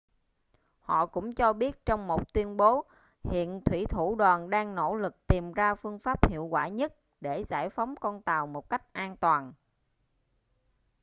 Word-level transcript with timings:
họ 0.79 1.05
cũng 1.05 1.33
cho 1.35 1.53
biết 1.53 1.85
trong 1.85 2.07
một 2.07 2.33
tuyên 2.33 2.57
bố 2.57 2.85
hiện 3.23 3.61
thuỷ 3.65 3.85
thủ 3.85 4.15
đoàn 4.15 4.49
đang 4.49 4.75
nỗ 4.75 4.95
lực 4.95 5.27
tìm 5.27 5.51
ra 5.53 5.75
phương 5.75 5.99
pháp 5.99 6.29
hiệu 6.29 6.45
quả 6.45 6.67
nhất 6.67 6.93
để 7.21 7.43
giải 7.43 7.69
phóng 7.69 7.95
con 7.95 8.21
tàu 8.21 8.47
một 8.47 8.69
cách 8.69 8.93
an 8.93 9.17
toàn 9.17 9.53